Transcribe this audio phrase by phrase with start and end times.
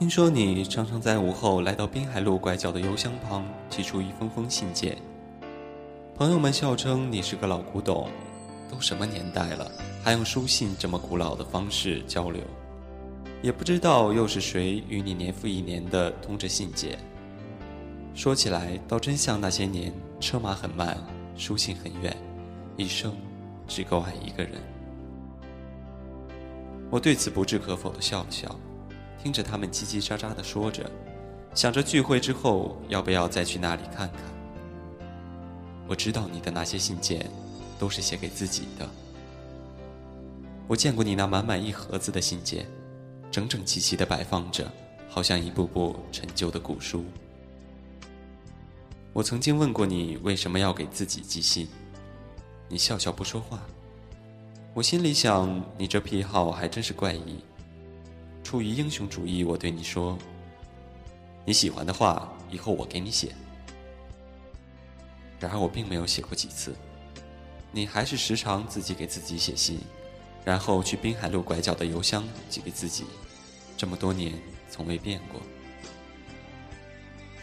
[0.00, 4.96] 听说你常常在午后来到滨海路拐角的邮箱旁，寄出一封封信件。
[6.14, 8.08] 朋友们笑称你是个老古董，
[8.70, 9.70] 都什么年代了，
[10.02, 12.42] 还用书信这么古老的方式交流？
[13.42, 16.98] 也不知道又是谁与你年复一年的通着信件。
[18.14, 20.96] 说起来，倒真像那些年，车马很慢，
[21.36, 22.16] 书信很远，
[22.78, 23.14] 一生
[23.68, 24.52] 只够爱一个人。
[26.88, 28.58] 我对此不置可否的笑了笑。
[29.22, 30.90] 听着他们叽叽喳喳地说着，
[31.54, 34.20] 想着聚会之后要不要再去那里看看。
[35.86, 37.28] 我知道你的那些信件，
[37.78, 38.88] 都是写给自己的。
[40.66, 42.64] 我见过你那满满一盒子的信件，
[43.30, 44.70] 整整齐齐地摆放着，
[45.08, 47.04] 好像一部部陈旧的古书。
[49.12, 51.66] 我曾经问过你为什么要给自己寄信，
[52.68, 53.60] 你笑笑不说话。
[54.72, 57.40] 我心里想，你这癖好还真是怪异。
[58.50, 60.18] 出于英雄主义，我对你说
[61.46, 63.32] ：“你喜欢的话，以后我给你写。”
[65.38, 66.74] 然而我并没有写过几次，
[67.70, 69.78] 你还是时常自己给自己写信，
[70.44, 73.04] 然后去滨海路拐角的邮箱寄给自己。
[73.76, 74.34] 这么多年，
[74.68, 75.40] 从未变过。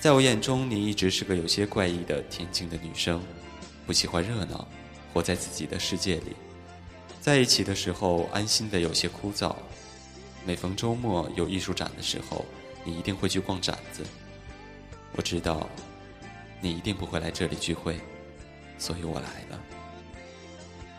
[0.00, 3.22] 在我眼中，你一直是个有些怪异的恬静的女生，
[3.86, 4.66] 不喜欢热闹，
[5.14, 6.34] 活在自己的世界里。
[7.20, 9.54] 在一起的时候，安心的有些枯燥。
[10.46, 12.46] 每逢周末有艺术展的时候，
[12.84, 14.04] 你一定会去逛展子。
[15.16, 15.68] 我知道，
[16.60, 17.98] 你一定不会来这里聚会，
[18.78, 19.60] 所以我来了。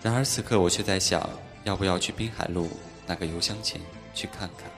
[0.01, 1.29] 然而此刻我却在想，
[1.63, 2.69] 要不要去滨海路
[3.05, 3.79] 那个邮箱前
[4.13, 4.69] 去看看？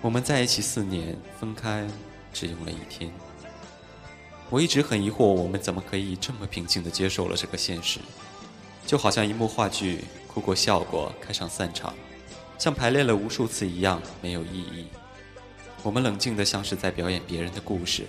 [0.00, 1.86] 我们在一起四年，分开
[2.32, 3.12] 只用了一天。
[4.48, 8.00] 我一直很疑惑，我们怎么可以这么平静地接受了这个现实？
[8.86, 11.94] 就好像一幕话剧，哭过笑过，开场散场。
[12.58, 14.86] 像排练了无数次一样没有意义。
[15.82, 18.04] 我们冷静的像是在表演别人的故事，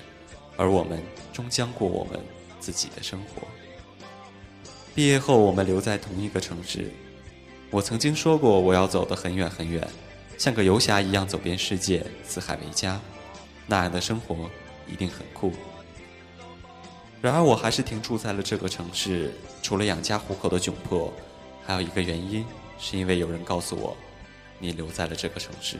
[0.55, 1.01] 而我们
[1.33, 2.19] 终将过我们
[2.59, 3.47] 自己的生活。
[4.93, 6.89] 毕业后，我们留在同一个城市。
[7.69, 9.85] 我曾经说过，我要走得很远很远，
[10.37, 12.97] 像个游侠一样走遍世界，四海为家。
[13.67, 14.49] 那样的生活
[14.87, 15.51] 一定很酷。
[17.21, 19.33] 然而，我还是停住在了这个城市。
[19.61, 21.11] 除了养家糊口的窘迫，
[21.65, 22.45] 还有一个原因，
[22.79, 23.97] 是因为有人告诉我。
[24.59, 25.77] 你留在了这个城市，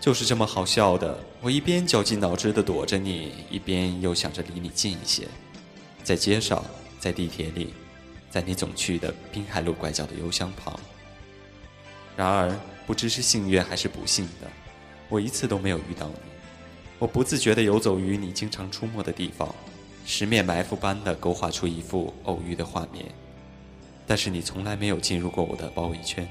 [0.00, 1.18] 就是这么好笑的。
[1.40, 5.26] 我一边绞尽脑汁地躲着你，一边又想着离你近一些，
[6.02, 6.64] 在街上，
[6.98, 7.72] 在地铁里，
[8.30, 10.78] 在你总去的滨海路拐角的邮箱旁。
[12.16, 12.54] 然而，
[12.86, 14.48] 不知是幸运还是不幸的，
[15.08, 16.14] 我一次都没有遇到你。
[16.98, 19.52] 我不自觉地游走于你经常出没的地方，
[20.04, 23.06] 十面埋伏般地勾画出一幅偶遇的画面，
[24.06, 26.28] 但是你从来没有进入过我的包围圈。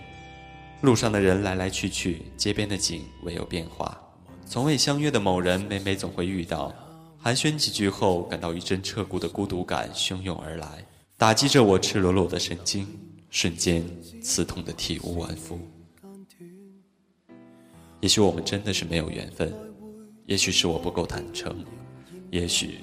[0.81, 3.95] 路上的人来来去去，街边的景未有变化。
[4.45, 6.73] 从未相约的某人，每每总会遇到。
[7.19, 10.83] 寒暄几句后，感到一阵彻骨的孤独感汹涌而来，
[11.17, 12.87] 打击着我赤裸裸的神经，
[13.29, 13.83] 瞬间
[14.23, 15.59] 刺痛的体无完肤。
[17.99, 19.53] 也许我们真的是没有缘分，
[20.25, 21.63] 也许是我不够坦诚，
[22.31, 22.79] 也许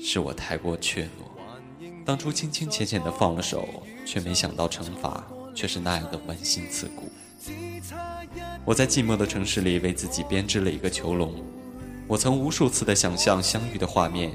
[0.00, 1.86] 是我太过怯懦。
[2.06, 3.68] 当初轻轻浅浅的放了手，
[4.06, 5.22] 却没想到惩罚。
[5.54, 7.10] 却是那样的扪心刺骨。
[8.64, 11.34] 我在寂寞的城市里为自己编织了一个囚笼。
[12.06, 14.32] 我曾无数次的想象相遇的画面，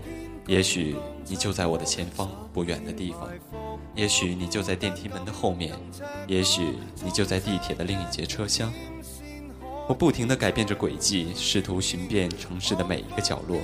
[0.47, 0.95] 也许
[1.27, 3.29] 你就在我的前方不远的地方，
[3.95, 5.73] 也许你就在电梯门的后面，
[6.27, 8.71] 也许你就在地铁的另一节车厢。
[9.87, 13.57] 我不停地改变着轨迹，试图寻遍城市的每一个角落。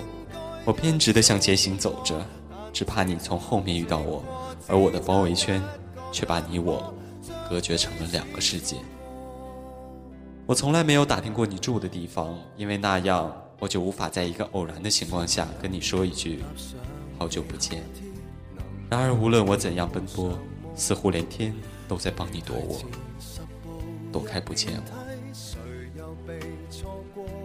[0.66, 2.26] 我偏执地向前行走着，
[2.74, 4.24] 只怕你从后面遇到我，
[4.68, 5.62] 而我的包围圈
[6.12, 6.92] 却把你我。
[7.50, 8.78] 隔绝成了两个世界。
[10.46, 16.44] 我从来没有打听过你住的地方，因为那样我就无法在一个偶然的情况下跟你说一句
[17.18, 17.84] “好久不见”。
[18.90, 20.38] 然而无论我怎样奔波，
[20.76, 21.54] 似乎连天
[21.88, 22.80] 都在帮你躲我，
[24.12, 25.06] 躲开不见我。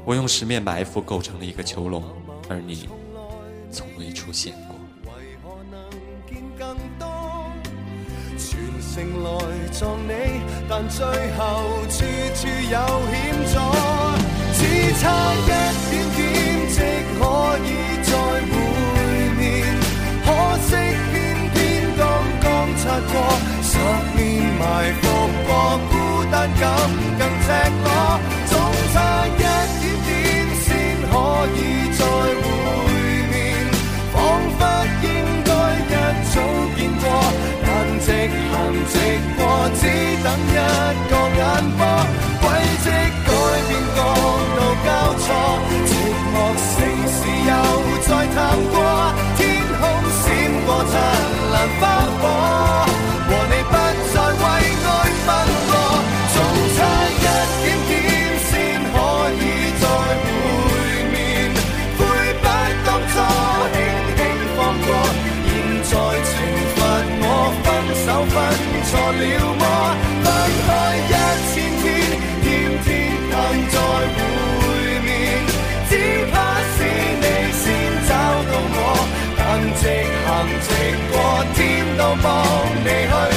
[0.05, 2.03] 我用十面埋伏构成了一个囚笼，
[2.49, 2.89] 而你
[3.71, 4.77] 从未出现过。
[8.51, 8.59] 全
[8.93, 9.29] 城来
[9.79, 10.11] 撞你，
[10.69, 11.07] 但最
[11.39, 12.03] 后处
[12.35, 12.77] 处有
[13.13, 13.15] 险
[13.47, 13.55] 阻，
[14.59, 14.61] 只
[14.99, 15.03] 差
[15.33, 16.19] 一点点
[16.69, 16.77] 即
[17.17, 17.23] 可
[17.63, 17.69] 以
[18.03, 18.11] 再
[18.51, 18.53] 会
[19.39, 19.41] 面，
[20.27, 20.29] 可
[20.67, 20.69] 惜
[21.13, 21.15] 偏
[21.55, 21.57] 偏
[21.97, 22.03] 刚
[22.43, 22.45] 刚
[22.77, 22.83] 擦
[23.13, 23.15] 过，
[23.63, 23.79] 十
[24.17, 24.21] 年
[24.59, 24.63] 埋
[25.01, 25.03] 伏
[25.47, 25.51] 过，
[25.89, 25.93] 孤
[26.33, 26.61] 单感
[27.21, 27.47] 更赤
[27.85, 27.89] 裸，
[38.91, 38.99] 直
[39.37, 39.87] 过，只
[40.23, 40.55] 等一
[41.11, 41.41] 个眼，
[69.39, 69.65] 了么？
[70.25, 70.27] 分
[70.67, 71.15] 开一
[71.53, 71.85] 千天，
[72.43, 72.47] 天
[72.85, 72.89] 天
[73.31, 73.33] 盼
[73.71, 73.77] 再
[74.17, 74.63] 会
[75.07, 75.09] 面，
[75.89, 75.93] 只
[76.33, 76.35] 怕
[76.75, 76.79] 是
[77.23, 77.27] 你
[77.61, 77.63] 先
[78.09, 78.11] 找
[78.49, 78.79] 到我，
[79.37, 79.41] 但
[79.81, 79.83] 直
[80.27, 80.29] 行
[80.67, 80.69] 直
[81.11, 81.15] 过，
[81.55, 81.59] 天
[81.99, 82.27] 都帮
[82.85, 83.30] 你去。